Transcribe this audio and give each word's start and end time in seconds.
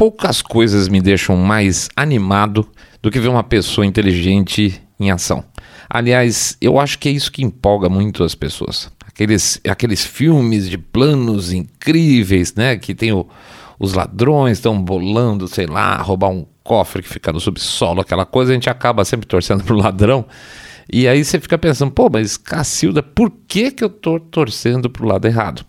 poucas 0.00 0.40
coisas 0.40 0.88
me 0.88 0.98
deixam 0.98 1.36
mais 1.36 1.90
animado 1.94 2.66
do 3.02 3.10
que 3.10 3.20
ver 3.20 3.28
uma 3.28 3.44
pessoa 3.44 3.84
inteligente 3.84 4.80
em 4.98 5.10
ação. 5.10 5.44
Aliás, 5.90 6.56
eu 6.58 6.80
acho 6.80 6.98
que 6.98 7.06
é 7.06 7.12
isso 7.12 7.30
que 7.30 7.44
empolga 7.44 7.86
muito 7.90 8.24
as 8.24 8.34
pessoas. 8.34 8.90
Aqueles, 9.06 9.60
aqueles 9.68 10.02
filmes 10.02 10.70
de 10.70 10.78
planos 10.78 11.52
incríveis, 11.52 12.54
né? 12.54 12.78
Que 12.78 12.94
tem 12.94 13.12
o, 13.12 13.28
os 13.78 13.92
ladrões 13.92 14.56
estão 14.56 14.82
bolando, 14.82 15.46
sei 15.46 15.66
lá, 15.66 15.98
roubar 15.98 16.30
um 16.30 16.46
cofre 16.64 17.02
que 17.02 17.08
fica 17.10 17.30
no 17.30 17.38
subsolo, 17.38 18.00
aquela 18.00 18.24
coisa, 18.24 18.52
a 18.52 18.54
gente 18.54 18.70
acaba 18.70 19.04
sempre 19.04 19.26
torcendo 19.26 19.64
pro 19.64 19.76
ladrão. 19.76 20.24
E 20.90 21.06
aí 21.06 21.22
você 21.22 21.38
fica 21.38 21.58
pensando, 21.58 21.92
pô, 21.92 22.08
mas 22.10 22.38
Cacilda, 22.38 23.02
por 23.02 23.30
que, 23.46 23.70
que 23.70 23.84
eu 23.84 23.90
tô 23.90 24.18
torcendo 24.18 24.88
pro 24.88 25.06
lado 25.06 25.26
errado? 25.26 25.62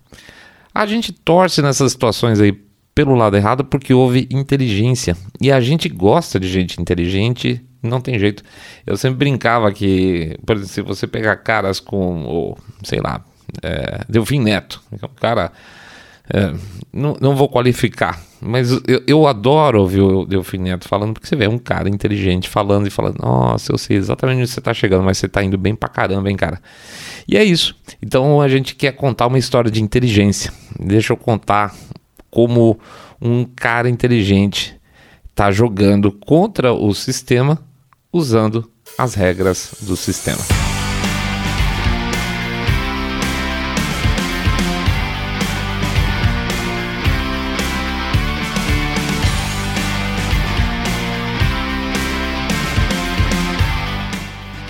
A 0.74 0.86
gente 0.86 1.12
torce 1.12 1.62
nessas 1.62 1.92
situações 1.92 2.40
aí 2.40 2.58
pelo 2.94 3.16
lado 3.16 3.38
errado 3.38 3.64
porque 3.64 3.94
houve 3.94 4.28
inteligência. 4.32 5.16
E 5.40 5.52
a 5.52 5.60
gente 5.60 5.90
gosta 5.90 6.40
de 6.40 6.48
gente 6.48 6.82
inteligente, 6.82 7.64
não 7.82 8.02
tem 8.02 8.20
jeito. 8.20 8.44
Eu 8.86 8.98
sempre 8.98 9.20
brincava 9.20 9.72
que, 9.72 10.38
por 10.46 10.56
exemplo, 10.56 10.72
se 10.72 10.82
você 10.82 11.08
pegar 11.08 11.38
caras 11.38 11.80
com, 11.80 12.56
sei 12.84 13.00
lá, 13.00 13.24
é, 13.62 14.02
Delfim 14.08 14.40
Neto, 14.40 14.82
é 14.92 15.06
um 15.06 15.10
cara. 15.10 15.52
É, 16.34 16.54
não, 16.94 17.18
não 17.20 17.36
vou 17.36 17.50
qualificar, 17.50 18.22
mas 18.40 18.72
eu, 18.88 19.04
eu 19.06 19.28
adoro 19.28 19.82
ouvir 19.82 20.00
o 20.00 20.24
Delfim 20.24 20.60
Neto 20.60 20.88
falando, 20.88 21.14
porque 21.14 21.28
você 21.28 21.36
vê 21.36 21.44
é 21.44 21.50
um 21.50 21.58
cara 21.58 21.90
inteligente 21.90 22.48
falando 22.48 22.88
e 22.88 22.90
falando, 22.90 23.18
nossa, 23.20 23.74
eu 23.74 23.78
sei 23.78 23.98
exatamente 23.98 24.38
onde 24.38 24.48
você 24.48 24.60
está 24.60 24.74
chegando, 24.74 25.04
mas 25.04 25.18
você 25.18 25.26
está 25.26 25.44
indo 25.44 25.58
bem 25.58 25.76
pra 25.76 25.90
caramba, 25.90 26.30
hein, 26.30 26.38
cara. 26.38 26.62
E 27.28 27.36
é 27.36 27.44
isso. 27.44 27.76
Então 28.02 28.40
a 28.40 28.48
gente 28.48 28.76
quer 28.76 28.94
contar 28.94 29.28
uma 29.28 29.38
história 29.38 29.70
de 29.70 29.82
inteligência. 29.82 30.54
Deixa 30.80 31.12
eu 31.12 31.18
contar 31.18 31.76
como 32.32 32.80
um 33.22 33.46
cara 33.46 33.90
inteligente 33.90 34.80
está 35.30 35.52
jogando 35.52 36.12
contra 36.12 36.74
o 36.74 36.94
sistema 36.94 37.60
usando 38.12 38.72
as 38.98 39.14
regras 39.14 39.76
do 39.82 39.96
sistema. 39.96 40.42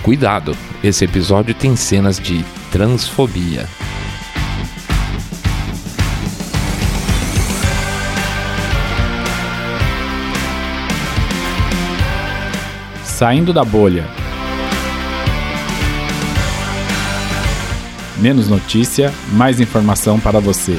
Cuidado, 0.02 0.56
esse 0.82 1.04
episódio 1.04 1.54
tem 1.54 1.76
cenas 1.76 2.18
de 2.18 2.44
transfobia. 2.72 3.68
Saindo 13.22 13.52
da 13.52 13.64
bolha. 13.64 14.04
Menos 18.18 18.48
notícia, 18.48 19.12
mais 19.32 19.60
informação 19.60 20.18
para 20.18 20.40
você. 20.40 20.76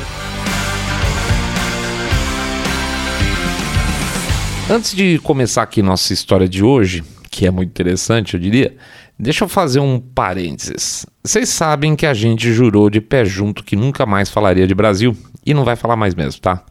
Antes 4.69 4.93
de 4.93 5.19
começar 5.19 5.61
aqui 5.61 5.81
nossa 5.81 6.11
história 6.11 6.49
de 6.49 6.61
hoje, 6.61 7.01
que 7.31 7.47
é 7.47 7.49
muito 7.49 7.69
interessante, 7.69 8.33
eu 8.33 8.39
diria, 8.41 8.75
deixa 9.17 9.45
eu 9.45 9.47
fazer 9.47 9.79
um 9.79 9.97
parênteses. 9.97 11.05
Vocês 11.23 11.47
sabem 11.47 11.95
que 11.95 12.05
a 12.05 12.13
gente 12.13 12.51
jurou 12.51 12.89
de 12.89 12.99
pé 12.99 13.23
junto 13.23 13.63
que 13.63 13.77
nunca 13.77 14.05
mais 14.05 14.29
falaria 14.29 14.67
de 14.67 14.75
Brasil 14.75 15.15
e 15.45 15.53
não 15.53 15.63
vai 15.63 15.77
falar 15.77 15.95
mais 15.95 16.13
mesmo, 16.13 16.41
tá? 16.41 16.61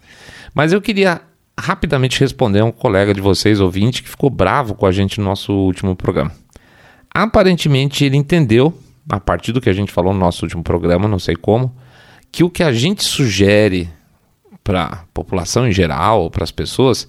Mas 0.54 0.70
eu 0.70 0.82
queria 0.82 1.22
rapidamente 1.58 2.18
responder 2.20 2.60
a 2.60 2.64
um 2.64 2.72
colega 2.72 3.12
de 3.12 3.20
vocês, 3.20 3.60
ouvinte, 3.60 4.02
que 4.02 4.08
ficou 4.08 4.30
bravo 4.30 4.74
com 4.74 4.86
a 4.86 4.92
gente 4.92 5.18
no 5.18 5.24
nosso 5.26 5.52
último 5.52 5.94
programa. 5.94 6.32
Aparentemente 7.14 8.04
ele 8.04 8.16
entendeu, 8.16 8.76
a 9.08 9.20
partir 9.20 9.52
do 9.52 9.60
que 9.60 9.68
a 9.68 9.72
gente 9.72 9.92
falou 9.92 10.12
no 10.12 10.18
nosso 10.20 10.44
último 10.44 10.62
programa, 10.62 11.06
não 11.06 11.18
sei 11.18 11.36
como, 11.36 11.74
que 12.30 12.42
o 12.42 12.50
que 12.50 12.62
a 12.62 12.72
gente 12.72 13.04
sugere 13.04 13.88
para 14.64 14.84
a 14.84 14.96
população 15.12 15.66
em 15.66 15.72
geral, 15.72 16.30
para 16.30 16.44
as 16.44 16.50
pessoas, 16.50 17.06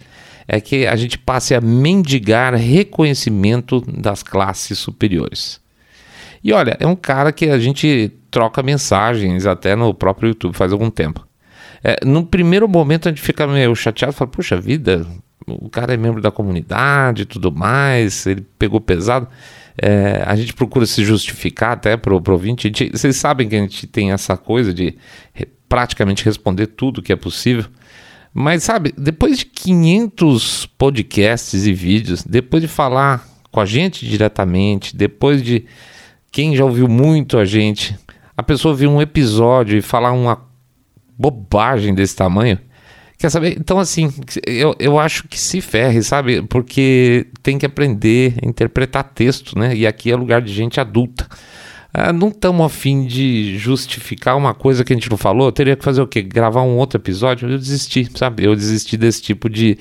é 0.47 0.59
que 0.59 0.85
a 0.85 0.95
gente 0.95 1.17
passe 1.17 1.55
a 1.55 1.61
mendigar 1.61 2.53
reconhecimento 2.55 3.81
das 3.81 4.23
classes 4.23 4.77
superiores. 4.77 5.61
E 6.43 6.51
olha, 6.51 6.75
é 6.79 6.85
um 6.85 6.95
cara 6.95 7.31
que 7.31 7.49
a 7.49 7.57
gente 7.57 8.11
troca 8.29 8.61
mensagens 8.61 9.45
até 9.45 9.75
no 9.75 9.93
próprio 9.93 10.29
YouTube 10.29 10.57
faz 10.57 10.73
algum 10.73 10.89
tempo. 10.89 11.25
É, 11.83 12.05
no 12.05 12.25
primeiro 12.25 12.67
momento 12.67 13.07
a 13.07 13.11
gente 13.11 13.21
fica 13.21 13.45
meio 13.45 13.75
chateado, 13.75 14.13
fala, 14.13 14.31
puxa 14.31 14.59
vida, 14.59 15.05
o 15.45 15.69
cara 15.69 15.93
é 15.93 15.97
membro 15.97 16.21
da 16.21 16.31
comunidade 16.31 17.23
e 17.23 17.25
tudo 17.25 17.51
mais, 17.51 18.25
ele 18.25 18.45
pegou 18.57 18.79
pesado. 18.79 19.27
É, 19.77 20.23
a 20.25 20.35
gente 20.35 20.53
procura 20.53 20.85
se 20.85 21.03
justificar 21.03 21.71
até 21.71 21.97
para 21.97 22.13
o 22.13 22.21
ouvinte. 22.29 22.71
Vocês 22.91 23.15
sabem 23.17 23.49
que 23.49 23.55
a 23.55 23.59
gente 23.59 23.87
tem 23.87 24.11
essa 24.11 24.37
coisa 24.37 24.73
de 24.73 24.95
praticamente 25.67 26.23
responder 26.23 26.67
tudo 26.67 27.01
que 27.01 27.11
é 27.11 27.15
possível. 27.15 27.65
Mas 28.33 28.63
sabe, 28.63 28.93
depois 28.97 29.39
de 29.39 29.45
500 29.45 30.67
podcasts 30.77 31.65
e 31.65 31.73
vídeos, 31.73 32.23
depois 32.23 32.61
de 32.61 32.67
falar 32.67 33.27
com 33.51 33.59
a 33.59 33.65
gente 33.65 34.07
diretamente, 34.07 34.95
depois 34.95 35.43
de 35.43 35.65
quem 36.31 36.55
já 36.55 36.65
ouviu 36.65 36.87
muito 36.87 37.37
a 37.37 37.45
gente, 37.45 37.95
a 38.35 38.41
pessoa 38.41 38.73
vir 38.73 38.87
um 38.87 39.01
episódio 39.01 39.77
e 39.77 39.81
falar 39.81 40.11
uma 40.11 40.52
bobagem 41.17 41.93
desse 41.93 42.15
tamanho. 42.15 42.59
Quer 43.17 43.29
saber? 43.29 43.57
Então, 43.57 43.79
assim, 43.79 44.11
eu, 44.45 44.75
eu 44.79 44.99
acho 44.99 45.27
que 45.27 45.39
se 45.39 45.61
ferre, 45.61 46.03
sabe? 46.03 46.41
Porque 46.41 47.27
tem 47.41 47.57
que 47.57 47.65
aprender 47.65 48.35
a 48.43 48.47
interpretar 48.47 49.03
texto, 49.03 49.57
né? 49.57 49.73
E 49.75 49.87
aqui 49.87 50.11
é 50.11 50.15
lugar 50.15 50.41
de 50.41 50.51
gente 50.51 50.79
adulta. 50.79 51.27
Ah, 51.93 52.11
não 52.11 52.29
estamos 52.29 52.65
afim 52.65 53.05
de 53.05 53.57
justificar 53.57 54.35
uma 54.35 54.53
coisa 54.53 54.83
que 54.83 54.91
a 54.91 54.95
gente 54.95 55.09
não 55.09 55.17
falou. 55.17 55.47
Eu 55.47 55.51
teria 55.51 55.75
que 55.75 55.85
fazer 55.85 56.01
o 56.01 56.07
quê? 56.07 56.21
Gravar 56.21 56.63
um 56.63 56.75
outro 56.75 56.99
episódio? 56.99 57.49
Eu 57.49 57.57
desisti, 57.57 58.09
sabe? 58.15 58.43
Eu 58.43 58.55
desisti 58.55 58.97
desse 58.97 59.21
tipo 59.21 59.49
de 59.49 59.77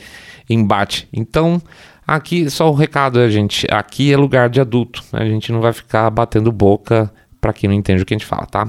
embate. 0.48 1.08
Então, 1.12 1.60
aqui, 2.06 2.50
só 2.50 2.70
o 2.70 2.74
recado 2.74 3.18
é, 3.18 3.30
gente: 3.30 3.66
aqui 3.70 4.12
é 4.12 4.16
lugar 4.16 4.50
de 4.50 4.60
adulto. 4.60 5.02
A 5.12 5.24
gente 5.24 5.50
não 5.50 5.60
vai 5.60 5.72
ficar 5.72 6.08
batendo 6.10 6.52
boca 6.52 7.12
para 7.40 7.52
quem 7.52 7.68
não 7.68 7.74
entende 7.74 8.02
o 8.02 8.06
que 8.06 8.14
a 8.14 8.18
gente 8.18 8.26
fala, 8.26 8.46
tá? 8.46 8.68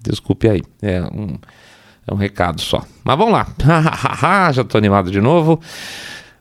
Desculpe 0.00 0.48
aí. 0.48 0.62
É 0.80 1.02
um 1.02 1.36
é 2.06 2.12
um 2.12 2.16
recado 2.16 2.60
só. 2.60 2.82
Mas 3.04 3.18
vamos 3.18 3.32
lá. 3.32 3.46
Já 4.52 4.62
estou 4.62 4.78
animado 4.78 5.10
de 5.10 5.20
novo. 5.20 5.60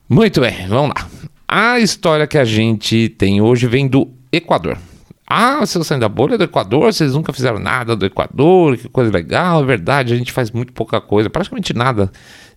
Muito 0.08 0.42
bem, 0.42 0.68
vamos 0.68 0.90
lá. 0.96 1.08
A 1.48 1.80
história 1.80 2.28
que 2.28 2.38
a 2.38 2.46
gente 2.46 3.10
tem 3.10 3.42
hoje 3.42 3.68
vem 3.68 3.88
do 3.88 4.10
Equador. 4.32 4.78
Ah, 5.28 5.60
vocês 5.62 5.86
saem 5.88 6.00
da 6.00 6.08
bolha 6.08 6.38
do 6.38 6.44
Equador, 6.44 6.94
vocês 6.94 7.14
nunca 7.16 7.34
fizeram 7.34 7.58
nada 7.58 7.96
do 7.96 8.06
Equador, 8.06 8.78
que 8.78 8.88
coisa 8.88 9.12
legal, 9.12 9.64
é 9.64 9.66
verdade, 9.66 10.14
a 10.14 10.18
gente 10.18 10.32
faz 10.32 10.52
muito 10.52 10.72
pouca 10.72 11.02
coisa, 11.02 11.32
praticamente 11.32 11.74
nada 11.74 12.12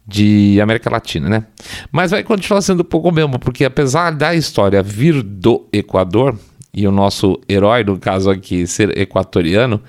de 0.06 0.60
América 0.60 0.90
Latina, 0.90 1.30
né? 1.30 1.44
Mas 1.90 2.10
vai 2.10 2.22
continuar 2.22 2.60
sendo 2.60 2.84
pouco 2.84 3.10
mesmo, 3.10 3.38
porque 3.38 3.64
apesar 3.64 4.10
da 4.10 4.34
história 4.34 4.82
vir 4.82 5.22
do 5.22 5.66
Equador, 5.72 6.38
e 6.78 6.86
o 6.86 6.92
nosso 6.92 7.40
herói, 7.48 7.82
no 7.82 7.98
caso 7.98 8.30
aqui, 8.30 8.64
ser 8.64 8.96
equatoriano, 8.96 9.82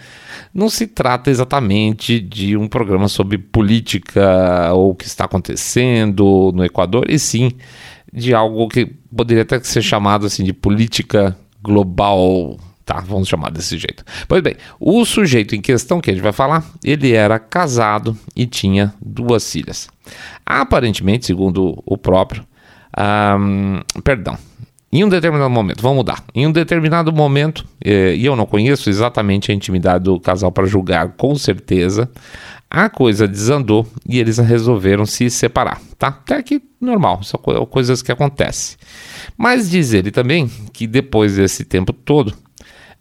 não 0.52 0.70
se 0.70 0.88
trata 0.88 1.30
exatamente 1.30 2.20
de 2.20 2.58
um 2.58 2.68
programa 2.68 3.08
sobre 3.08 3.38
política 3.38 4.72
ou 4.74 4.90
o 4.90 4.96
que 4.96 5.06
está 5.06 5.26
acontecendo 5.26 6.52
no 6.56 6.66
Equador, 6.66 7.06
e 7.08 7.20
sim 7.20 7.52
de 8.12 8.34
algo 8.34 8.68
que 8.68 8.88
poderia 9.16 9.44
até 9.44 9.60
ser 9.60 9.84
chamado 9.84 10.26
assim 10.26 10.44
de 10.44 10.52
política 10.52 11.38
global. 11.62 12.58
Tá, 12.84 13.02
vamos 13.02 13.28
chamar 13.28 13.52
desse 13.52 13.78
jeito. 13.78 14.04
Pois 14.28 14.42
bem, 14.42 14.56
o 14.80 15.06
sujeito 15.06 15.56
em 15.56 15.62
questão 15.62 16.02
que 16.02 16.10
a 16.10 16.14
gente 16.14 16.24
vai 16.24 16.34
falar, 16.34 16.66
ele 16.84 17.14
era 17.14 17.38
casado 17.38 18.18
e 18.36 18.48
tinha 18.48 18.92
duas 19.00 19.52
filhas. 19.52 19.88
Aparentemente, 20.44 21.28
segundo 21.28 21.84
o 21.86 21.96
próprio, 22.00 22.44
um, 22.98 23.80
perdão, 24.02 24.36
em 24.92 25.04
um 25.04 25.10
determinado 25.10 25.50
momento, 25.50 25.82
vamos 25.82 25.98
mudar. 25.98 26.24
Em 26.34 26.48
um 26.48 26.52
determinado 26.52 27.14
momento, 27.14 27.66
eh, 27.84 28.16
e 28.16 28.26
eu 28.26 28.36
não 28.36 28.46
conheço 28.46 28.90
exatamente 28.90 29.52
a 29.52 29.56
intimidade 29.56 30.06
do 30.06 30.20
casal 30.20 30.52
para 30.52 30.66
julgar 30.66 31.10
com 31.10 31.36
certeza, 31.36 32.10
a 32.70 32.90
coisa 32.90 33.28
desandou 33.28 33.88
e 34.08 34.20
eles 34.20 34.38
resolveram 34.38 35.06
se 35.06 35.30
separar, 35.30 35.82
tá? 35.98 36.08
Até 36.08 36.42
que 36.44 36.62
normal, 36.80 37.24
são 37.24 37.40
coisas 37.40 38.02
que 38.02 38.12
acontecem. 38.12 38.78
Mas 39.38 39.70
diz 39.70 39.94
ele 39.94 40.12
também 40.12 40.50
que 40.72 40.86
depois 40.86 41.36
desse 41.36 41.66
tempo 41.66 41.92
todo, 41.92 42.34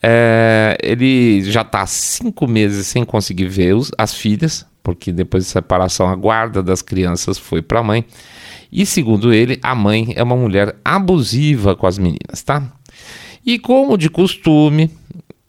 é, 0.03 0.77
ele 0.83 1.43
já 1.43 1.63
está 1.63 1.85
cinco 1.87 2.47
meses 2.47 2.87
sem 2.87 3.05
conseguir 3.05 3.47
ver 3.47 3.75
os, 3.75 3.91
as 3.99 4.15
filhas, 4.15 4.67
porque 4.83 5.13
depois 5.13 5.45
da 5.45 5.51
separação 5.51 6.09
a 6.09 6.15
guarda 6.15 6.63
das 6.63 6.81
crianças 6.81 7.37
foi 7.39 7.61
para 7.61 7.81
a 7.81 7.83
mãe. 7.83 8.05
E 8.71 8.85
segundo 8.85 9.33
ele, 9.33 9.59
a 9.63 9.75
mãe 9.75 10.13
é 10.15 10.23
uma 10.23 10.37
mulher 10.37 10.77
abusiva 10.85 11.75
com 11.75 11.87
as 11.87 11.99
meninas, 11.99 12.43
tá? 12.43 12.63
E 13.45 13.59
como 13.59 13.97
de 13.97 14.11
costume, 14.11 14.91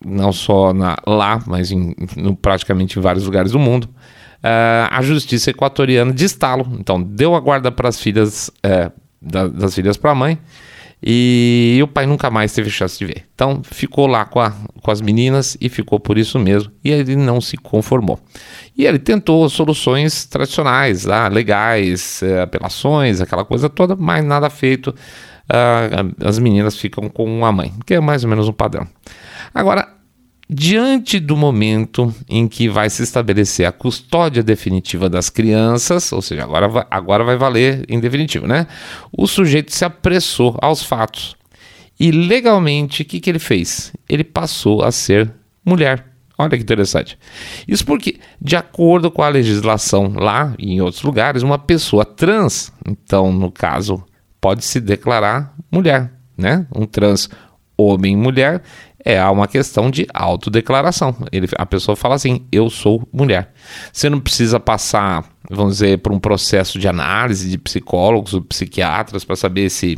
não 0.06 0.32
só 0.32 0.74
na, 0.74 0.98
lá, 1.06 1.44
mas 1.46 1.72
em, 1.72 1.94
no, 2.16 2.36
praticamente 2.36 2.98
em 2.98 3.02
vários 3.02 3.26
lugares 3.26 3.52
do 3.52 3.60
mundo, 3.60 3.86
uh, 3.86 4.88
a 4.90 5.02
justiça 5.02 5.50
equatoriana 5.50 6.14
de 6.14 6.24
estalo. 6.24 6.66
Então, 6.80 7.02
deu 7.02 7.36
a 7.36 7.40
guarda 7.40 7.72
para 7.72 7.90
as 7.90 8.00
filhas, 8.00 8.50
uh, 8.66 8.92
da, 9.22 9.48
das 9.48 9.76
filhas 9.76 9.98
para 9.98 10.12
a 10.12 10.16
mãe 10.16 10.40
e 11.02 11.80
o 11.82 11.88
pai 11.88 12.06
nunca 12.06 12.30
mais 12.30 12.54
teve 12.54 12.70
chance 12.70 13.00
de 13.00 13.06
ver. 13.06 13.26
Então 13.34 13.62
ficou 13.64 14.06
lá 14.06 14.26
com, 14.26 14.40
a, 14.40 14.52
com 14.82 14.92
as 14.92 15.00
meninas 15.00 15.58
e 15.60 15.70
ficou 15.70 16.00
por 16.00 16.18
isso 16.18 16.38
mesmo. 16.38 16.72
E 16.84 16.92
ele 16.92 17.16
não 17.16 17.40
se 17.40 17.56
conformou. 17.56 18.20
E 18.80 18.86
ele 18.86 18.98
tentou 18.98 19.50
soluções 19.50 20.24
tradicionais, 20.24 21.06
ah, 21.06 21.28
legais, 21.28 22.24
eh, 22.24 22.42
apelações, 22.42 23.20
aquela 23.20 23.44
coisa 23.44 23.68
toda, 23.68 23.94
mas 23.94 24.24
nada 24.24 24.50
feito. 24.50 24.96
Ah, 25.50 26.06
as 26.24 26.40
meninas 26.40 26.78
ficam 26.78 27.10
com 27.10 27.46
a 27.46 27.52
mãe, 27.52 27.74
que 27.86 27.96
é 27.96 28.00
mais 28.00 28.24
ou 28.24 28.30
menos 28.30 28.48
um 28.48 28.54
padrão. 28.54 28.88
Agora, 29.54 29.86
diante 30.50 31.20
do 31.20 31.36
momento 31.36 32.16
em 32.30 32.48
que 32.48 32.70
vai 32.70 32.90
se 32.90 33.04
estabelecer 33.04 33.66
a 33.66 33.72
custódia 33.74 34.42
definitiva 34.42 35.10
das 35.10 35.30
crianças, 35.30 36.14
ou 36.14 36.22
seja, 36.22 36.44
agora 36.44 36.70
vai, 36.70 36.86
agora 36.90 37.26
vai 37.26 37.36
valer 37.36 37.84
em 37.90 38.00
definitivo, 38.00 38.48
né? 38.48 38.66
O 39.12 39.28
sujeito 39.28 39.76
se 39.76 39.84
apressou 39.84 40.58
aos 40.62 40.82
fatos. 40.82 41.36
E 42.00 42.12
legalmente, 42.12 43.02
o 43.02 43.06
que, 43.06 43.20
que 43.20 43.30
ele 43.30 43.40
fez? 43.40 43.92
Ele 44.08 44.24
passou 44.24 44.82
a 44.86 44.90
ser 44.90 45.30
mulher. 45.66 46.10
Olha 46.40 46.56
que 46.56 46.64
interessante. 46.64 47.20
Isso 47.68 47.86
porque, 47.86 48.18
de 48.40 48.56
acordo 48.56 49.12
com 49.12 49.22
a 49.22 49.28
legislação 49.28 50.14
lá 50.16 50.56
e 50.58 50.72
em 50.72 50.80
outros 50.80 51.04
lugares, 51.04 51.44
uma 51.44 51.60
pessoa 51.60 52.06
trans, 52.06 52.72
então 52.88 53.30
no 53.30 53.52
caso, 53.52 54.02
pode 54.40 54.64
se 54.64 54.80
declarar 54.80 55.54
mulher, 55.70 56.14
né? 56.38 56.66
Um 56.74 56.86
trans 56.86 57.30
homem-mulher 57.78 58.62
é 59.04 59.22
uma 59.26 59.50
questão 59.50 59.92
de 59.92 60.08
autodeclaração. 60.14 61.14
Ele, 61.30 61.48
a 61.58 61.66
pessoa 61.66 61.98
fala 61.98 62.16
assim: 62.16 62.46
eu 62.54 62.70
sou 62.70 63.06
mulher. 63.12 63.54
Você 63.92 64.10
não 64.10 64.22
precisa 64.22 64.62
passar, 64.62 65.26
vamos 65.50 65.74
dizer, 65.74 65.98
por 66.00 66.14
um 66.14 66.20
processo 66.20 66.80
de 66.80 66.88
análise 66.88 67.50
de 67.50 67.58
psicólogos 67.58 68.34
ou 68.34 68.42
psiquiatras 68.42 69.26
para 69.26 69.36
saber 69.36 69.70
se 69.70 69.98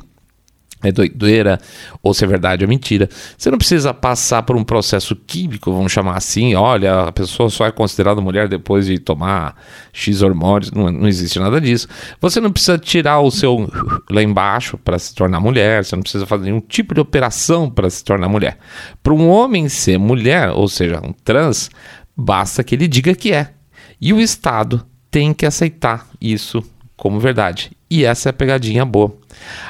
é 0.84 0.92
doideira 0.92 1.60
ou 2.02 2.14
se 2.14 2.24
é 2.24 2.28
verdade 2.28 2.64
ou 2.64 2.70
mentira. 2.70 3.10
Você 3.38 3.52
não 3.52 3.58
precisa 3.58 3.94
passar 3.94 4.44
por 4.44 4.56
um 4.56 4.64
processo 4.64 5.16
químico, 5.16 5.72
vamos 5.72 5.92
chamar 5.92 6.18
assim. 6.18 6.56
Olha, 6.56 7.04
a 7.04 7.12
pessoa 7.12 7.50
só 7.50 7.66
é 7.66 7.72
considerada 7.72 8.22
mulher 8.22 8.48
depois 8.48 8.86
de 8.86 9.00
tomar 9.00 9.56
X 9.94 10.22
hormônios. 10.22 10.72
Não, 10.72 10.92
não 10.92 11.08
existe 11.08 11.40
nada 11.40 11.60
disso. 11.60 11.88
Você 12.20 12.40
não 12.40 12.52
precisa 12.52 12.78
tirar 12.78 13.20
o 13.20 13.32
seu 13.32 13.70
lá 14.10 14.22
embaixo 14.22 14.78
para 14.78 14.98
se 14.98 15.14
tornar 15.14 15.40
mulher. 15.40 15.84
Você 15.84 15.96
não 15.96 16.04
precisa 16.04 16.26
fazer 16.26 16.46
nenhum 16.46 16.62
tipo 16.62 16.94
de 16.94 17.02
operação 17.02 17.70
para 17.70 17.90
se 17.90 18.04
tornar 18.04 18.30
mulher. 18.30 18.58
Para 19.04 19.14
um 19.14 19.30
homem 19.30 19.70
ser 19.70 19.98
mulher, 19.98 20.50
ou 20.52 20.68
seja, 20.68 21.02
um 21.04 21.14
trans, 21.14 21.70
basta 22.16 22.64
que 22.64 22.76
ele 22.76 22.88
diga 22.88 23.16
que 23.16 23.32
é. 23.32 23.52
E 24.00 24.14
o 24.14 24.20
Estado 24.20 24.86
tem 25.12 25.34
que 25.34 25.46
aceitar 25.46 26.08
isso 26.20 26.64
como 26.96 27.20
verdade. 27.20 27.72
E 27.90 28.06
essa 28.06 28.30
é 28.30 28.32
a 28.32 28.34
pegadinha 28.34 28.86
boa. 28.86 29.16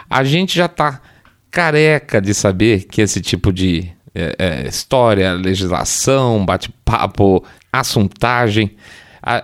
A 0.09 0.23
gente 0.23 0.55
já 0.55 0.65
está 0.65 1.01
careca 1.49 2.21
de 2.21 2.33
saber 2.33 2.85
que 2.85 3.01
esse 3.01 3.19
tipo 3.21 3.51
de 3.51 3.91
é, 4.15 4.35
é, 4.37 4.67
história, 4.67 5.33
legislação, 5.33 6.45
bate-papo, 6.45 7.43
assuntagem 7.71 8.75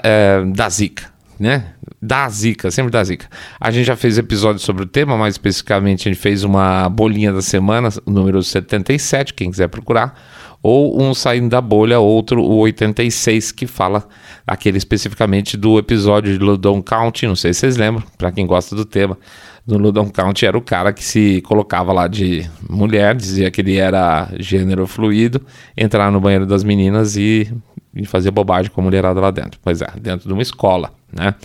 é, 0.04 0.44
da 0.46 0.70
zica, 0.70 1.12
né? 1.40 1.74
Da 2.02 2.30
zica, 2.30 2.70
sempre 2.72 2.92
da 2.92 3.04
zica. 3.04 3.28
A 3.60 3.72
gente 3.72 3.86
já 3.86 3.96
fez 3.96 4.18
episódio 4.18 4.60
sobre 4.60 4.84
o 4.84 4.88
tema, 4.88 5.18
mais 5.18 5.36
especificamente 5.36 6.08
a 6.08 6.12
gente 6.12 6.22
fez 6.22 6.44
uma 6.44 6.88
bolinha 6.90 7.34
da 7.34 7.42
semana, 7.42 7.90
número 8.06 8.42
77, 8.42 9.34
quem 9.34 9.52
quiser 9.52 9.68
procurar 9.68 10.16
ou 10.62 11.02
um 11.02 11.14
saindo 11.14 11.50
da 11.50 11.62
bolha, 11.62 12.00
outro 12.00 12.42
o 12.42 12.58
86 12.58 13.52
que 13.52 13.68
fala 13.68 14.08
aquele 14.46 14.78
especificamente 14.78 15.56
do 15.56 15.78
episódio 15.78 16.38
de 16.38 16.44
Ludon 16.44 16.82
County, 16.82 17.28
não 17.28 17.36
sei 17.36 17.54
se 17.54 17.62
vocês 17.62 17.78
lembram, 17.78 18.04
para 18.18 18.32
quem 18.32 18.46
gosta 18.46 18.76
do 18.76 18.84
tema. 18.84 19.18
No 19.68 19.78
Ludon 19.78 20.10
County 20.10 20.46
era 20.46 20.58
o 20.58 20.62
cara 20.62 20.94
que 20.94 21.04
se 21.04 21.42
colocava 21.42 21.92
lá 21.92 22.08
de 22.08 22.50
mulher, 22.70 23.14
dizia 23.16 23.52
que 23.52 23.60
ele 23.60 23.76
era 23.76 24.30
gênero 24.40 24.88
fluido, 24.88 25.42
entrar 25.76 26.10
no 26.10 26.22
banheiro 26.22 26.46
das 26.46 26.64
meninas 26.64 27.18
e, 27.18 27.54
e 27.94 28.06
fazer 28.06 28.32
bobagem 28.32 28.72
com 28.72 28.80
a 28.80 28.84
mulherada 28.84 29.20
lá 29.20 29.30
dentro. 29.30 29.60
Pois 29.62 29.82
é, 29.82 29.88
dentro 30.00 30.26
de 30.28 30.34
uma 30.34 30.42
escola, 30.42 30.94
né? 31.12 31.36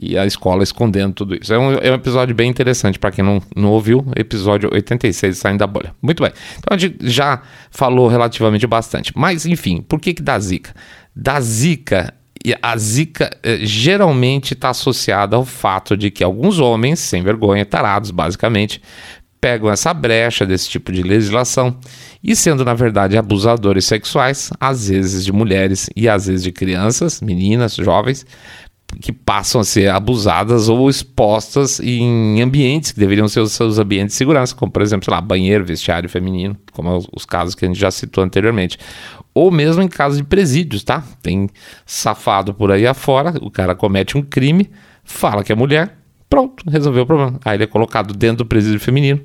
e 0.00 0.18
a 0.18 0.26
escola 0.26 0.62
escondendo 0.62 1.14
tudo 1.14 1.34
isso. 1.34 1.52
É 1.52 1.58
um, 1.58 1.72
é 1.72 1.90
um 1.90 1.94
episódio 1.94 2.34
bem 2.34 2.50
interessante 2.50 2.98
para 2.98 3.10
quem 3.10 3.24
não, 3.24 3.40
não 3.56 3.70
ouviu, 3.70 4.06
episódio 4.14 4.68
86, 4.72 5.38
Saindo 5.38 5.58
da 5.58 5.66
Bolha. 5.66 5.94
Muito 6.02 6.22
bem. 6.22 6.32
Então 6.58 6.76
a 6.76 6.78
gente 6.78 6.98
já 7.08 7.40
falou 7.70 8.06
relativamente 8.06 8.66
bastante. 8.66 9.12
Mas, 9.16 9.46
enfim, 9.46 9.80
por 9.80 9.98
que, 9.98 10.12
que 10.12 10.22
dá 10.22 10.38
zica? 10.38 10.74
Da 11.14 11.40
zica, 11.40 12.12
a 12.62 12.76
zica 12.76 13.30
eh, 13.42 13.58
geralmente 13.62 14.54
está 14.54 14.70
associada 14.70 15.36
ao 15.36 15.44
fato 15.44 15.96
de 15.96 16.10
que 16.10 16.22
alguns 16.22 16.58
homens, 16.58 17.00
sem 17.00 17.22
vergonha, 17.22 17.64
tarados 17.64 18.10
basicamente, 18.10 18.80
pegam 19.40 19.70
essa 19.70 19.94
brecha 19.94 20.44
desse 20.44 20.68
tipo 20.68 20.90
de 20.90 21.02
legislação. 21.02 21.78
E, 22.22 22.34
sendo 22.34 22.64
na 22.64 22.74
verdade 22.74 23.16
abusadores 23.16 23.84
sexuais, 23.84 24.50
às 24.58 24.88
vezes 24.88 25.24
de 25.24 25.32
mulheres 25.32 25.88
e 25.94 26.08
às 26.08 26.26
vezes 26.26 26.42
de 26.42 26.50
crianças, 26.50 27.20
meninas, 27.20 27.76
jovens, 27.76 28.26
que 29.00 29.12
passam 29.12 29.60
a 29.60 29.64
ser 29.64 29.90
abusadas 29.90 30.68
ou 30.68 30.88
expostas 30.88 31.80
em 31.80 32.40
ambientes 32.40 32.92
que 32.92 33.00
deveriam 33.00 33.28
ser 33.28 33.40
os 33.40 33.52
seus 33.52 33.78
ambientes 33.78 34.14
de 34.14 34.18
segurança, 34.18 34.54
como 34.54 34.72
por 34.72 34.80
exemplo, 34.80 35.04
sei 35.04 35.12
lá, 35.12 35.20
banheiro, 35.20 35.64
vestiário 35.64 36.08
feminino, 36.08 36.56
como 36.72 37.04
os, 37.12 37.24
casos 37.24 37.54
que 37.54 37.64
a 37.64 37.68
gente 37.68 37.78
já 37.78 37.90
citou 37.90 38.24
anteriormente. 38.24 38.78
Ou 39.34 39.50
mesmo 39.50 39.82
em 39.82 39.88
casos 39.88 40.18
de 40.18 40.24
presídios, 40.24 40.82
tá? 40.82 41.04
Tem 41.22 41.48
safado 41.84 42.54
por 42.54 42.70
aí 42.72 42.86
afora, 42.86 43.34
o 43.42 43.50
cara 43.50 43.74
comete 43.74 44.16
um 44.16 44.22
crime, 44.22 44.70
fala 45.04 45.44
que 45.44 45.52
é 45.52 45.54
mulher, 45.54 45.98
pronto, 46.30 46.64
resolveu 46.70 47.02
o 47.02 47.06
problema. 47.06 47.38
Aí 47.44 47.56
ele 47.56 47.64
é 47.64 47.66
colocado 47.66 48.14
dentro 48.14 48.38
do 48.38 48.46
presídio 48.46 48.80
feminino 48.80 49.20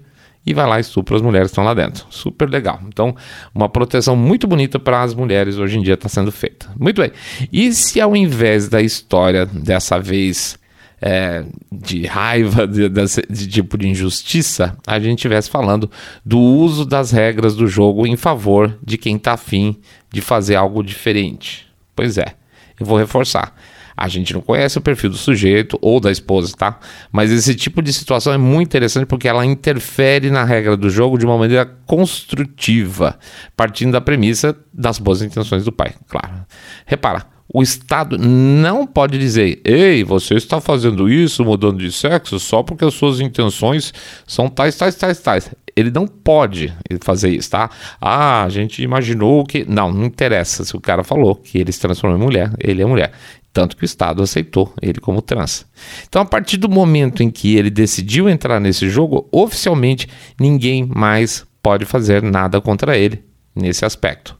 e 0.45 0.53
vai 0.53 0.67
lá 0.67 0.77
e 0.77 0.81
estupra 0.81 1.15
as 1.15 1.21
mulheres 1.21 1.47
que 1.47 1.51
estão 1.51 1.63
lá 1.63 1.73
dentro. 1.73 2.05
Super 2.09 2.49
legal. 2.49 2.79
Então, 2.87 3.15
uma 3.53 3.69
proteção 3.69 4.15
muito 4.15 4.47
bonita 4.47 4.79
para 4.79 5.01
as 5.01 5.13
mulheres 5.13 5.57
hoje 5.57 5.77
em 5.77 5.83
dia 5.83 5.93
está 5.93 6.09
sendo 6.09 6.31
feita. 6.31 6.67
Muito 6.79 7.01
bem. 7.01 7.11
E 7.51 7.71
se 7.73 8.01
ao 8.01 8.15
invés 8.15 8.67
da 8.67 8.81
história 8.81 9.45
dessa 9.45 9.99
vez 9.99 10.59
é, 11.01 11.43
de 11.71 12.05
raiva, 12.05 12.67
de, 12.67 12.87
de, 12.87 13.03
de, 13.29 13.47
tipo 13.47 13.77
de 13.77 13.87
injustiça, 13.87 14.77
a 14.85 14.99
gente 14.99 15.19
estivesse 15.19 15.49
falando 15.49 15.89
do 16.23 16.39
uso 16.39 16.85
das 16.85 17.11
regras 17.11 17.55
do 17.55 17.67
jogo 17.67 18.05
em 18.05 18.15
favor 18.15 18.77
de 18.83 18.97
quem 18.97 19.15
está 19.15 19.33
afim 19.33 19.77
de 20.11 20.21
fazer 20.21 20.55
algo 20.55 20.83
diferente? 20.83 21.67
Pois 21.95 22.17
é, 22.17 22.35
eu 22.79 22.85
vou 22.85 22.97
reforçar. 22.97 23.55
A 23.95 24.07
gente 24.07 24.33
não 24.33 24.41
conhece 24.41 24.77
o 24.77 24.81
perfil 24.81 25.09
do 25.09 25.17
sujeito 25.17 25.77
ou 25.81 25.99
da 25.99 26.11
esposa, 26.11 26.53
tá? 26.57 26.79
Mas 27.11 27.31
esse 27.31 27.55
tipo 27.55 27.81
de 27.81 27.91
situação 27.91 28.33
é 28.33 28.37
muito 28.37 28.67
interessante 28.67 29.05
porque 29.05 29.27
ela 29.27 29.45
interfere 29.45 30.29
na 30.29 30.43
regra 30.43 30.75
do 30.75 30.89
jogo 30.89 31.17
de 31.17 31.25
uma 31.25 31.37
maneira 31.37 31.65
construtiva, 31.85 33.17
partindo 33.55 33.91
da 33.91 34.01
premissa 34.01 34.55
das 34.73 34.97
boas 34.97 35.21
intenções 35.21 35.65
do 35.65 35.71
pai, 35.71 35.93
claro. 36.07 36.45
Repara, 36.85 37.25
o 37.53 37.61
Estado 37.61 38.17
não 38.17 38.87
pode 38.87 39.17
dizer: 39.17 39.61
ei, 39.65 40.03
você 40.03 40.35
está 40.35 40.61
fazendo 40.61 41.09
isso, 41.09 41.43
mudando 41.43 41.79
de 41.79 41.91
sexo, 41.91 42.39
só 42.39 42.63
porque 42.63 42.85
as 42.85 42.93
suas 42.93 43.19
intenções 43.19 43.93
são 44.25 44.47
tais, 44.47 44.75
tais, 44.75 44.95
tais, 44.95 45.19
tais. 45.19 45.51
Ele 45.75 45.89
não 45.89 46.05
pode 46.05 46.73
fazer 47.01 47.29
isso, 47.29 47.51
tá? 47.51 47.69
Ah, 47.99 48.43
a 48.43 48.49
gente 48.49 48.81
imaginou 48.81 49.45
que. 49.45 49.65
Não, 49.67 49.91
não 49.91 50.05
interessa 50.05 50.63
se 50.63 50.75
o 50.75 50.81
cara 50.81 51.03
falou 51.03 51.35
que 51.35 51.57
ele 51.57 51.71
se 51.71 51.79
transformou 51.79 52.17
em 52.17 52.21
mulher, 52.21 52.51
ele 52.59 52.81
é 52.81 52.85
mulher. 52.85 53.11
Tanto 53.53 53.75
que 53.75 53.83
o 53.83 53.85
Estado 53.85 54.23
aceitou 54.23 54.73
ele 54.81 54.99
como 54.99 55.21
trans. 55.21 55.65
Então, 56.07 56.21
a 56.21 56.25
partir 56.25 56.57
do 56.57 56.69
momento 56.69 57.21
em 57.21 57.29
que 57.29 57.55
ele 57.55 57.69
decidiu 57.69 58.29
entrar 58.29 58.59
nesse 58.59 58.89
jogo, 58.89 59.27
oficialmente 59.31 60.07
ninguém 60.39 60.85
mais 60.85 61.45
pode 61.61 61.85
fazer 61.85 62.23
nada 62.23 62.61
contra 62.61 62.97
ele 62.97 63.23
nesse 63.55 63.83
aspecto. 63.85 64.39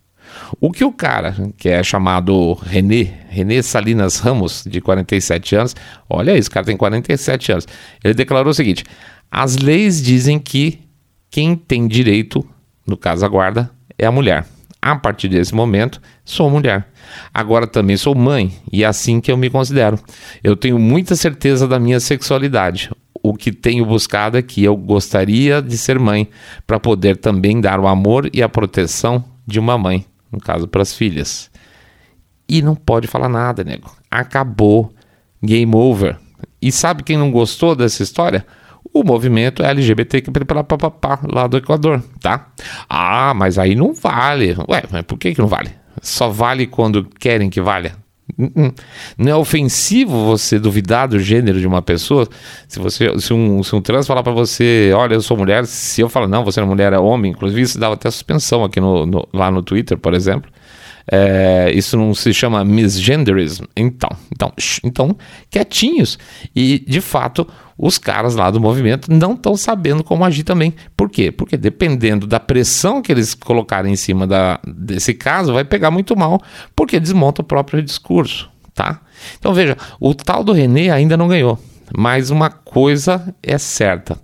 O 0.60 0.72
que 0.72 0.84
o 0.84 0.91
cara, 0.91 1.36
que 1.58 1.70
é 1.70 1.84
chamado 1.84 2.53
René, 2.53 3.25
René 3.30 3.62
Salinas 3.62 4.20
Ramos, 4.20 4.63
de 4.65 4.80
47 4.80 5.56
anos, 5.56 5.75
olha 6.10 6.38
isso, 6.38 6.50
o 6.50 6.51
cara 6.51 6.65
tem 6.65 6.77
47 6.77 7.51
anos, 7.51 7.68
ele 8.03 8.13
declarou 8.13 8.51
o 8.51 8.53
seguinte: 8.53 8.84
as 9.30 9.58
leis 9.58 10.01
dizem 10.01 10.39
que 10.39 10.80
quem 11.30 11.56
tem 11.56 11.88
direito, 11.88 12.46
no 12.86 12.98
caso 12.98 13.25
a 13.25 13.30
guarda, 13.30 13.72
é 13.98 14.06
a 14.06 14.12
mulher. 14.12 14.46
A 14.81 14.95
partir 14.95 15.27
desse 15.27 15.53
momento, 15.53 16.01
sou 16.25 16.50
mulher. 16.50 16.88
Agora 17.31 17.67
também 17.67 17.95
sou 17.97 18.15
mãe 18.15 18.57
e 18.71 18.83
é 18.83 18.88
assim 18.88 19.21
que 19.21 19.31
eu 19.31 19.38
me 19.38 19.50
considero. 19.50 20.00
Eu 20.43 20.55
tenho 20.55 20.79
muita 20.79 21.15
certeza 21.15 21.67
da 21.67 21.79
minha 21.79 22.00
sexualidade. 22.00 22.89
O 23.21 23.35
que 23.35 23.51
tenho 23.51 23.85
buscado 23.85 24.38
é 24.38 24.41
que 24.41 24.63
eu 24.63 24.75
gostaria 24.75 25.61
de 25.61 25.77
ser 25.77 26.00
mãe 26.00 26.27
para 26.65 26.79
poder 26.79 27.17
também 27.17 27.61
dar 27.61 27.79
o 27.79 27.88
amor 27.88 28.27
e 28.33 28.41
a 28.41 28.50
proteção 28.50 29.23
de 29.45 29.59
uma 29.59 29.77
mãe, 29.77 30.03
no 30.31 30.39
caso 30.39 30.67
para 30.67 30.81
as 30.81 30.95
filhas. 30.95 31.51
E 32.50 32.61
não 32.63 32.75
pode 32.75 33.07
falar 33.07 33.29
nada, 33.29 33.63
nego. 33.63 33.95
Acabou. 34.09 34.91
Game 35.43 35.75
over. 35.75 36.17
E 36.61 36.71
sabe 36.71 37.03
quem 37.03 37.17
não 37.17 37.31
gostou 37.31 37.75
dessa 37.75 38.01
história? 38.01 38.45
O 38.93 39.03
movimento 39.03 39.63
LGBT 39.63 40.24
lá 41.31 41.48
do 41.48 41.57
Equador, 41.57 42.03
tá? 42.19 42.48
Ah, 42.89 43.33
mas 43.33 43.57
aí 43.57 43.75
não 43.75 43.93
vale. 43.93 44.55
Ué, 44.67 44.83
mas 44.91 45.03
por 45.03 45.17
que, 45.17 45.33
que 45.33 45.41
não 45.41 45.48
vale? 45.48 45.69
Só 46.01 46.29
vale 46.29 46.67
quando 46.67 47.03
querem 47.03 47.50
que 47.50 47.62
valha? 47.62 47.95
Não 49.17 49.31
é 49.31 49.36
ofensivo 49.36 50.25
você 50.25 50.57
duvidar 50.60 51.07
do 51.07 51.19
gênero 51.19 51.60
de 51.60 51.67
uma 51.67 51.81
pessoa. 51.81 52.27
Se 52.67 52.79
você, 52.79 53.19
se 53.19 53.33
um, 53.33 53.62
se 53.63 53.75
um 53.75 53.81
trans 53.81 54.07
falar 54.07 54.24
para 54.24 54.31
você, 54.31 54.91
olha, 54.95 55.15
eu 55.15 55.21
sou 55.21 55.38
mulher, 55.38 55.65
se 55.65 56.01
eu 56.01 56.10
falar, 56.10 56.27
não, 56.27 56.43
você 56.43 56.60
não 56.60 56.67
é 56.67 56.69
mulher, 56.69 56.93
é 56.93 57.00
homem, 57.00 57.31
inclusive 57.31 57.62
isso 57.62 57.79
dava 57.79 57.95
até 57.95 58.10
suspensão 58.10 58.63
aqui 58.63 58.79
no, 58.79 59.05
no 59.05 59.27
lá 59.33 59.51
no 59.51 59.62
Twitter, 59.62 59.98
por 59.98 60.13
exemplo. 60.13 60.50
É, 61.12 61.71
isso 61.74 61.98
não 61.98 62.13
se 62.13 62.33
chama 62.33 62.63
misgenderism. 62.63 63.65
Então, 63.75 64.10
então, 64.31 64.53
então, 64.83 65.17
quietinhos. 65.50 66.17
E, 66.55 66.79
de 66.88 67.01
fato, 67.01 67.48
os 67.81 67.97
caras 67.97 68.35
lá 68.35 68.51
do 68.51 68.61
movimento 68.61 69.11
não 69.11 69.33
estão 69.33 69.57
sabendo 69.57 70.03
como 70.03 70.23
agir 70.23 70.43
também. 70.43 70.75
Por 70.95 71.09
quê? 71.09 71.31
Porque 71.31 71.57
dependendo 71.57 72.27
da 72.27 72.39
pressão 72.39 73.01
que 73.01 73.11
eles 73.11 73.33
colocarem 73.33 73.91
em 73.91 73.95
cima 73.95 74.27
da, 74.27 74.59
desse 74.63 75.15
caso, 75.15 75.51
vai 75.51 75.65
pegar 75.65 75.89
muito 75.89 76.15
mal, 76.15 76.39
porque 76.75 77.00
desmonta 77.00 77.41
o 77.41 77.45
próprio 77.45 77.81
discurso, 77.81 78.47
tá? 78.75 79.01
Então, 79.39 79.51
veja, 79.51 79.75
o 80.00 80.13
tal 80.13 80.43
do 80.43 80.53
René 80.53 80.91
ainda 80.91 81.17
não 81.17 81.27
ganhou. 81.27 81.57
Mas 81.97 82.29
uma 82.29 82.51
coisa 82.51 83.35
é 83.41 83.57
certa: 83.57 84.17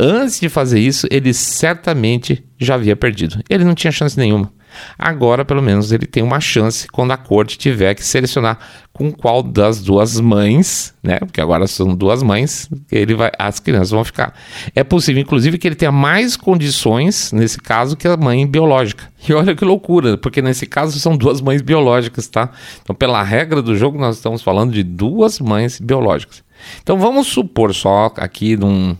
antes 0.00 0.40
de 0.40 0.48
fazer 0.48 0.80
isso, 0.80 1.06
ele 1.10 1.34
certamente 1.34 2.42
já 2.58 2.74
havia 2.76 2.96
perdido. 2.96 3.40
Ele 3.48 3.62
não 3.62 3.74
tinha 3.74 3.92
chance 3.92 4.18
nenhuma. 4.18 4.50
Agora, 4.98 5.44
pelo 5.44 5.62
menos, 5.62 5.92
ele 5.92 6.06
tem 6.06 6.22
uma 6.22 6.40
chance 6.40 6.88
quando 6.88 7.12
a 7.12 7.16
corte 7.16 7.58
tiver 7.58 7.94
que 7.94 8.04
selecionar 8.04 8.58
com 8.92 9.10
qual 9.10 9.42
das 9.42 9.80
duas 9.80 10.20
mães, 10.20 10.94
né? 11.02 11.18
Porque 11.18 11.40
agora 11.40 11.66
são 11.66 11.94
duas 11.94 12.22
mães, 12.22 12.68
ele 12.90 13.14
vai, 13.14 13.30
as 13.38 13.58
crianças 13.58 13.90
vão 13.90 14.04
ficar. 14.04 14.34
É 14.74 14.84
possível, 14.84 15.22
inclusive, 15.22 15.56
que 15.58 15.66
ele 15.66 15.74
tenha 15.74 15.90
mais 15.90 16.36
condições 16.36 17.32
nesse 17.32 17.58
caso 17.58 17.96
que 17.96 18.06
a 18.06 18.16
mãe 18.16 18.46
biológica. 18.46 19.10
E 19.26 19.32
olha 19.32 19.54
que 19.54 19.64
loucura, 19.64 20.18
porque 20.18 20.42
nesse 20.42 20.66
caso 20.66 20.98
são 20.98 21.16
duas 21.16 21.40
mães 21.40 21.62
biológicas, 21.62 22.26
tá? 22.28 22.50
Então, 22.82 22.94
pela 22.94 23.22
regra 23.22 23.62
do 23.62 23.76
jogo, 23.76 23.98
nós 23.98 24.16
estamos 24.16 24.42
falando 24.42 24.72
de 24.72 24.82
duas 24.82 25.38
mães 25.38 25.80
biológicas. 25.80 26.42
Então, 26.82 26.98
vamos 26.98 27.28
supor 27.28 27.74
só 27.74 28.12
aqui 28.16 28.56
num, 28.56 28.96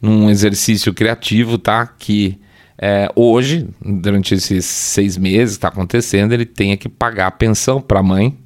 num 0.00 0.28
exercício 0.28 0.92
criativo, 0.92 1.56
tá? 1.58 1.86
Que 1.86 2.38
é, 2.78 3.10
hoje, 3.14 3.68
durante 3.82 4.34
esses 4.34 4.64
seis 4.64 5.16
meses 5.16 5.56
que 5.56 5.58
está 5.58 5.68
acontecendo, 5.68 6.32
ele 6.32 6.44
tenha 6.44 6.76
que 6.76 6.88
pagar 6.88 7.28
a 7.28 7.30
pensão 7.30 7.80
para 7.80 8.00
a 8.00 8.02
mãe 8.02 8.36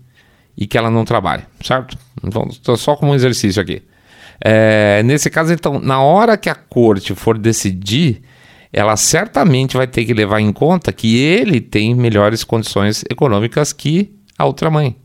e 0.56 0.66
que 0.66 0.78
ela 0.78 0.90
não 0.90 1.04
trabalhe, 1.04 1.42
certo? 1.62 1.96
Então, 2.22 2.48
só 2.76 2.94
como 2.94 3.12
um 3.12 3.14
exercício 3.14 3.60
aqui. 3.60 3.82
É, 4.42 5.02
nesse 5.02 5.28
caso, 5.30 5.52
então, 5.52 5.80
na 5.80 6.00
hora 6.00 6.36
que 6.36 6.48
a 6.48 6.54
corte 6.54 7.14
for 7.14 7.36
decidir, 7.36 8.22
ela 8.72 8.96
certamente 8.96 9.76
vai 9.76 9.86
ter 9.86 10.04
que 10.04 10.14
levar 10.14 10.40
em 10.40 10.52
conta 10.52 10.92
que 10.92 11.18
ele 11.18 11.60
tem 11.60 11.94
melhores 11.94 12.44
condições 12.44 13.04
econômicas 13.10 13.72
que 13.72 14.14
a 14.38 14.46
outra 14.46 14.70
mãe. 14.70 14.96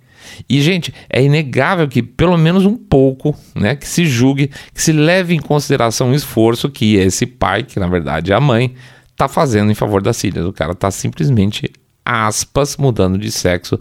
E, 0.49 0.61
gente, 0.61 0.93
é 1.09 1.23
inegável 1.23 1.87
que 1.87 2.01
pelo 2.01 2.37
menos 2.37 2.65
um 2.65 2.75
pouco, 2.75 3.35
né, 3.55 3.75
que 3.75 3.87
se 3.87 4.05
julgue, 4.05 4.49
que 4.73 4.81
se 4.81 4.91
leve 4.91 5.33
em 5.35 5.39
consideração 5.39 6.11
o 6.11 6.15
esforço 6.15 6.69
que 6.69 6.95
esse 6.95 7.25
pai, 7.25 7.63
que 7.63 7.79
na 7.79 7.87
verdade 7.87 8.31
é 8.31 8.35
a 8.35 8.41
mãe, 8.41 8.73
tá 9.15 9.27
fazendo 9.27 9.71
em 9.71 9.75
favor 9.75 10.01
das 10.01 10.19
filhas. 10.19 10.45
O 10.45 10.53
cara 10.53 10.75
tá 10.75 10.91
simplesmente, 10.91 11.71
aspas, 12.03 12.77
mudando 12.77 13.17
de 13.17 13.31
sexo 13.31 13.79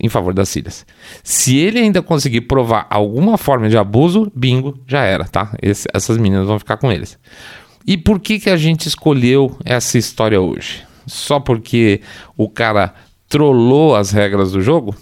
em 0.00 0.08
favor 0.08 0.32
das 0.32 0.52
filhas. 0.52 0.86
Se 1.24 1.56
ele 1.56 1.78
ainda 1.78 2.00
conseguir 2.00 2.42
provar 2.42 2.86
alguma 2.88 3.36
forma 3.36 3.68
de 3.68 3.76
abuso, 3.76 4.30
bingo, 4.34 4.78
já 4.86 5.02
era, 5.02 5.24
tá? 5.24 5.56
Esse, 5.60 5.88
essas 5.92 6.16
meninas 6.18 6.46
vão 6.46 6.58
ficar 6.58 6.76
com 6.76 6.92
eles. 6.92 7.18
E 7.86 7.96
por 7.96 8.20
que, 8.20 8.38
que 8.38 8.50
a 8.50 8.56
gente 8.56 8.86
escolheu 8.86 9.56
essa 9.64 9.98
história 9.98 10.40
hoje? 10.40 10.84
Só 11.06 11.40
porque 11.40 12.00
o 12.36 12.48
cara 12.48 12.94
trollou 13.28 13.96
as 13.96 14.10
regras 14.10 14.52
do 14.52 14.60
jogo? 14.60 14.94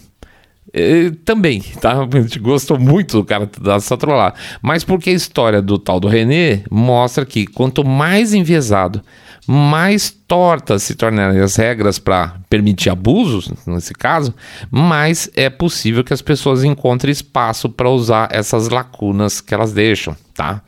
E, 0.72 1.10
também, 1.24 1.60
tá? 1.80 2.02
A 2.02 2.20
gente 2.20 2.38
gostou 2.38 2.78
muito 2.78 3.18
do 3.18 3.24
cara 3.24 3.50
dessa 3.60 3.96
trollada. 3.96 4.36
Mas 4.62 4.84
porque 4.84 5.10
a 5.10 5.14
história 5.14 5.60
do 5.60 5.78
tal 5.78 5.98
do 5.98 6.08
René 6.08 6.62
mostra 6.70 7.26
que 7.26 7.46
quanto 7.46 7.84
mais 7.84 8.32
enviesado 8.32 9.02
mais 9.46 10.10
tortas 10.10 10.82
se 10.82 10.94
tornarem 10.94 11.40
as 11.40 11.56
regras 11.56 11.98
para 11.98 12.36
permitir 12.50 12.90
abusos, 12.90 13.52
nesse 13.66 13.94
caso, 13.94 14.34
mais 14.70 15.30
é 15.36 15.48
possível 15.48 16.02
que 16.02 16.12
as 16.12 16.22
pessoas 16.22 16.64
encontrem 16.64 17.12
espaço 17.12 17.68
para 17.68 17.88
usar 17.88 18.28
essas 18.32 18.68
lacunas 18.68 19.40
que 19.40 19.54
elas 19.54 19.72
deixam, 19.72 20.16
tá? 20.34 20.62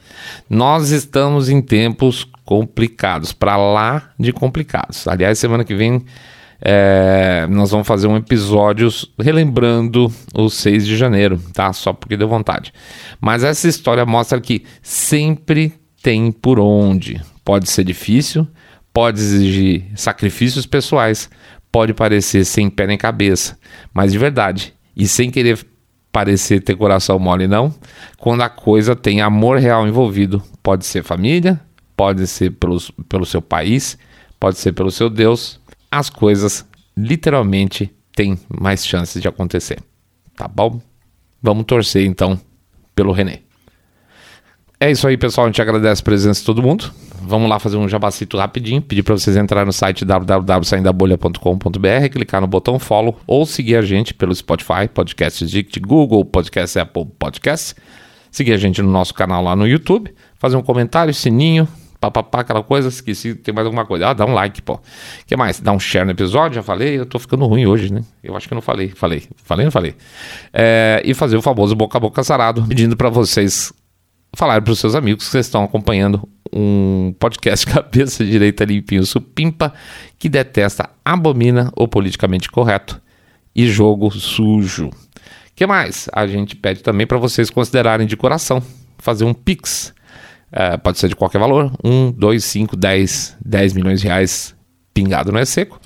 Nós 0.49 0.91
estamos 0.91 1.49
em 1.49 1.61
tempos 1.61 2.27
complicados, 2.45 3.33
para 3.33 3.57
lá 3.57 4.11
de 4.19 4.33
complicados. 4.33 5.07
Aliás, 5.09 5.39
semana 5.39 5.65
que 5.65 5.75
vem 5.75 6.05
é, 6.61 7.47
nós 7.51 7.71
vamos 7.71 7.87
fazer 7.87 8.09
um 8.09 8.17
episódio 8.17 8.89
relembrando 9.19 10.13
o 10.35 10.49
6 10.49 10.87
de 10.87 10.97
janeiro, 10.97 11.41
tá? 11.53 11.73
Só 11.73 11.93
porque 11.93 12.17
deu 12.17 12.29
vontade. 12.29 12.73
Mas 13.21 13.45
essa 13.45 13.69
história 13.69 14.05
mostra 14.05 14.41
que 14.41 14.65
sempre 14.83 15.73
tem 16.03 16.33
por 16.33 16.59
onde. 16.59 17.21
Pode 17.45 17.71
ser 17.71 17.85
difícil, 17.85 18.47
pode 18.93 19.21
exigir 19.21 19.85
sacrifícios 19.95 20.67
pessoais, 20.67 21.31
pode 21.71 21.95
parecer 21.95 22.45
sem 22.45 22.69
pé 22.71 22.87
nem 22.87 22.99
cabeça, 22.99 23.59
mas 23.93 24.13
de 24.13 24.19
verdade, 24.19 24.75
e 24.97 25.07
sem 25.07 25.31
querer 25.31 25.59
parecer 26.11 26.61
ter 26.61 26.77
coração 26.77 27.19
mole, 27.19 27.47
não, 27.47 27.73
quando 28.19 28.43
a 28.43 28.49
coisa 28.49 28.97
tem 28.97 29.21
amor 29.21 29.59
real 29.59 29.87
envolvido, 29.87 30.43
pode 30.63 30.85
ser 30.87 31.03
família, 31.03 31.61
pode 31.97 32.27
ser 32.27 32.51
pelos, 32.53 32.91
pelo 33.09 33.27
seu 33.27 33.43
país, 33.43 33.99
pode 34.41 34.59
ser 34.59 34.73
pelo 34.73 34.91
seu 34.91 35.11
Deus, 35.11 35.61
as 35.91 36.11
coisas 36.11 36.67
literalmente 36.97 37.95
têm 38.15 38.39
mais 38.49 38.85
chances 38.85 39.23
de 39.23 39.29
acontecer. 39.29 39.79
Tá 40.37 40.49
bom? 40.49 40.81
Vamos 41.41 41.65
torcer 41.65 42.05
então 42.05 42.41
pelo 42.95 43.13
René. 43.13 43.48
É 44.81 44.91
isso 44.91 45.07
aí, 45.07 45.17
pessoal. 45.17 45.47
A 45.47 45.49
gente 45.49 45.61
agradece 45.61 46.01
a 46.01 46.05
presença 46.05 46.41
de 46.41 46.47
todo 46.47 46.63
mundo 46.63 46.93
vamos 47.29 47.49
lá 47.49 47.59
fazer 47.59 47.77
um 47.77 47.87
jabacito 47.87 48.39
rapidinho, 48.39 48.81
pedir 48.81 49.03
para 49.03 49.17
vocês 49.17 49.37
entrar 49.37 49.67
no 49.67 49.73
site 49.73 50.05
www.saindabolha.com.br, 50.05 52.09
clicar 52.11 52.41
no 52.41 52.47
botão 52.47 52.79
follow 52.79 53.19
ou 53.27 53.45
seguir 53.45 53.77
a 53.77 53.83
gente 53.83 54.15
pelo 54.15 54.35
Spotify, 54.35 54.89
Podcast 54.93 55.45
Dict, 55.45 55.79
Google 55.81 56.25
Podcast, 56.25 56.79
Apple 56.79 57.07
Podcast, 57.19 57.75
seguir 58.31 58.55
a 58.55 58.57
gente 58.57 58.81
no 58.81 58.91
nosso 58.91 59.13
canal 59.13 59.45
lá 59.45 59.55
no 59.55 59.67
YouTube, 59.67 60.15
fazer 60.39 60.57
um 60.57 60.63
comentário, 60.63 61.13
sininho, 61.13 61.69
papapá, 62.01 62.41
aquela 62.41 62.63
coisa, 62.63 62.89
esqueci, 62.89 63.35
tem 63.35 63.55
mais 63.55 63.67
alguma 63.67 63.85
coisa. 63.85 64.09
Ah, 64.09 64.15
dá 64.15 64.25
um 64.25 64.33
like, 64.33 64.63
pô. 64.63 64.75
O 64.75 64.81
que 65.27 65.37
mais? 65.37 65.61
Dá 65.61 65.73
um 65.73 65.79
share 65.79 66.07
no 66.07 66.13
episódio, 66.13 66.55
já 66.55 66.63
falei, 66.63 66.99
eu 66.99 67.05
tô 67.05 67.19
ficando 67.19 67.45
ruim 67.45 67.67
hoje, 67.67 67.93
né? 67.93 68.03
Eu 68.25 68.35
acho 68.35 68.49
que 68.49 68.55
não 68.55 68.63
falei, 68.63 68.89
falei, 68.89 69.25
falei, 69.45 69.67
não 69.67 69.73
falei. 69.73 69.95
É, 70.51 71.03
e 71.05 71.13
fazer 71.13 71.37
o 71.37 71.43
famoso 71.43 71.77
boca 71.77 71.99
a 71.99 72.01
boca 72.01 72.25
sarado, 72.25 72.65
pedindo 72.67 72.97
para 72.97 73.11
vocês 73.11 73.71
falar 74.35 74.63
para 74.63 74.73
os 74.73 74.79
seus 74.79 74.95
amigos 74.95 75.25
que 75.25 75.31
vocês 75.31 75.47
estão 75.47 75.65
acompanhando 75.65 76.29
um 76.53 77.15
podcast 77.19 77.67
cabeça 77.69 78.25
direita 78.25 78.65
limpinho 78.65 79.05
supimpa 79.05 79.73
que 80.19 80.29
detesta, 80.29 80.91
abomina 81.05 81.73
o 81.77 81.87
politicamente 81.87 82.51
correto 82.51 83.01
e 83.55 83.67
jogo 83.67 84.11
sujo. 84.11 84.91
que 85.55 85.67
mais? 85.67 86.09
A 86.13 86.27
gente 86.27 86.55
pede 86.57 86.83
também 86.83 87.07
para 87.07 87.19
vocês 87.19 87.51
considerarem 87.51 88.07
de 88.07 88.17
coração 88.17 88.63
fazer 88.99 89.25
um 89.25 89.35
pix. 89.35 89.95
É, 90.51 90.77
pode 90.77 90.99
ser 90.99 91.09
de 91.09 91.17
qualquer 91.17 91.39
valor, 91.39 91.71
1, 91.85 92.13
2, 92.13 92.45
5, 92.45 92.77
10, 92.77 93.37
10 93.45 93.73
milhões 93.75 94.01
de 94.01 94.07
reais 94.07 94.55
pingado 94.95 95.31
não 95.31 95.41
é 95.41 95.45
seco. 95.45 95.81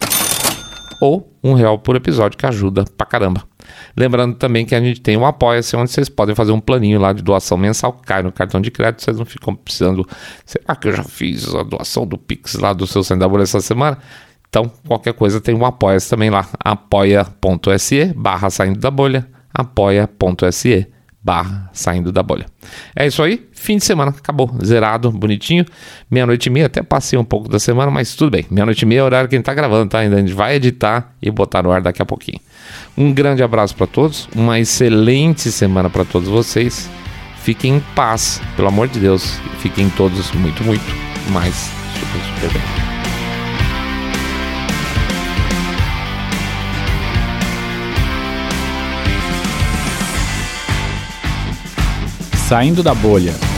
Ou 1.00 1.36
um 1.42 1.54
real 1.54 1.78
por 1.78 1.96
episódio 1.96 2.38
que 2.38 2.46
ajuda 2.46 2.84
pra 2.96 3.06
caramba. 3.06 3.42
Lembrando 3.96 4.34
também 4.36 4.64
que 4.64 4.74
a 4.74 4.80
gente 4.80 5.00
tem 5.00 5.16
um 5.16 5.26
Apoia-se, 5.26 5.76
onde 5.76 5.90
vocês 5.90 6.08
podem 6.08 6.34
fazer 6.34 6.52
um 6.52 6.60
planinho 6.60 7.00
lá 7.00 7.12
de 7.12 7.22
doação 7.22 7.58
mensal, 7.58 7.92
cai 8.04 8.22
no 8.22 8.32
cartão 8.32 8.60
de 8.60 8.70
crédito, 8.70 9.02
vocês 9.02 9.18
não 9.18 9.24
ficam 9.24 9.54
precisando. 9.54 10.06
Será 10.44 10.74
que 10.76 10.88
eu 10.88 10.92
já 10.92 11.04
fiz 11.04 11.54
a 11.54 11.62
doação 11.62 12.06
do 12.06 12.16
Pix 12.16 12.54
lá 12.54 12.72
do 12.72 12.86
seu 12.86 13.02
Saindo 13.02 13.20
da 13.20 13.28
Bolha 13.28 13.42
essa 13.42 13.60
semana? 13.60 13.98
Então, 14.48 14.70
qualquer 14.86 15.14
coisa 15.14 15.40
tem 15.40 15.54
um 15.54 15.64
Apoia-se 15.64 16.10
também 16.10 16.28
lá, 16.28 16.46
apoia.se 16.58 18.12
barra 18.14 18.50
saindo 18.50 18.78
da 18.78 18.90
bolha, 18.90 19.26
apoia.se 19.54 20.86
barra 21.22 21.70
saindo 21.72 22.10
da 22.10 22.22
bolha. 22.22 22.46
É 22.96 23.06
isso 23.06 23.22
aí, 23.22 23.46
fim 23.52 23.76
de 23.76 23.84
semana, 23.84 24.10
acabou, 24.10 24.50
zerado, 24.64 25.10
bonitinho. 25.10 25.64
Meia-noite 26.10 26.46
e 26.46 26.50
meia, 26.50 26.66
até 26.66 26.82
passei 26.82 27.18
um 27.18 27.24
pouco 27.24 27.48
da 27.48 27.58
semana, 27.58 27.90
mas 27.90 28.14
tudo 28.16 28.30
bem. 28.30 28.44
Meia-noite 28.50 28.82
e 28.82 28.86
meia 28.86 29.00
é 29.00 29.02
o 29.02 29.06
horário 29.06 29.28
que 29.28 29.36
a 29.36 29.38
gente 29.38 29.46
tá 29.46 29.54
gravando, 29.54 29.88
tá? 29.88 30.00
Ainda 30.00 30.16
a 30.16 30.20
gente 30.20 30.32
vai 30.32 30.56
editar 30.56 31.14
e 31.22 31.30
botar 31.30 31.62
no 31.62 31.70
ar 31.70 31.80
daqui 31.80 32.02
a 32.02 32.04
pouquinho. 32.06 32.40
Um 32.96 33.12
grande 33.12 33.42
abraço 33.42 33.74
para 33.76 33.86
todos, 33.86 34.28
uma 34.34 34.58
excelente 34.58 35.52
semana 35.52 35.88
para 35.88 36.04
todos 36.04 36.28
vocês. 36.28 36.90
Fiquem 37.42 37.76
em 37.76 37.80
paz, 37.94 38.40
pelo 38.56 38.68
amor 38.68 38.88
de 38.88 39.00
Deus. 39.00 39.40
Fiquem 39.58 39.90
todos 39.90 40.30
muito, 40.32 40.62
muito 40.62 40.84
mais 41.30 41.54
super, 41.54 42.50
super 42.50 42.52
bem. 42.52 42.91
Saindo 52.52 52.82
da 52.82 52.94
bolha. 52.94 53.51